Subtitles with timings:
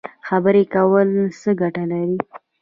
[0.27, 2.17] خبرې کول څه ګټه لري؟